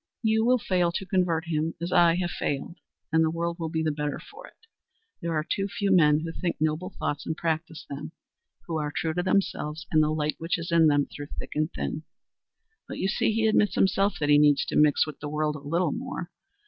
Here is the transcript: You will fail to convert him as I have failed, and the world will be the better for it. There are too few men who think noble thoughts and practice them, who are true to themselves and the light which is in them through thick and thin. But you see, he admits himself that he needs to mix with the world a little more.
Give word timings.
You 0.23 0.43
will 0.43 0.57
fail 0.57 0.91
to 0.93 1.05
convert 1.05 1.45
him 1.45 1.75
as 1.79 1.91
I 1.91 2.15
have 2.15 2.31
failed, 2.31 2.77
and 3.13 3.23
the 3.23 3.29
world 3.29 3.59
will 3.59 3.69
be 3.69 3.83
the 3.83 3.91
better 3.91 4.17
for 4.17 4.47
it. 4.47 4.57
There 5.21 5.35
are 5.35 5.45
too 5.47 5.67
few 5.67 5.91
men 5.91 6.21
who 6.21 6.31
think 6.31 6.55
noble 6.59 6.95
thoughts 6.97 7.23
and 7.27 7.37
practice 7.37 7.85
them, 7.87 8.11
who 8.65 8.79
are 8.79 8.91
true 8.91 9.13
to 9.13 9.21
themselves 9.21 9.85
and 9.91 10.01
the 10.01 10.09
light 10.09 10.37
which 10.39 10.57
is 10.57 10.71
in 10.71 10.87
them 10.87 11.05
through 11.05 11.27
thick 11.37 11.51
and 11.53 11.71
thin. 11.71 12.01
But 12.87 12.97
you 12.97 13.07
see, 13.09 13.31
he 13.31 13.45
admits 13.45 13.75
himself 13.75 14.15
that 14.19 14.29
he 14.29 14.39
needs 14.39 14.65
to 14.69 14.75
mix 14.75 15.05
with 15.05 15.19
the 15.19 15.29
world 15.29 15.55
a 15.55 15.59
little 15.59 15.91
more. 15.91 16.31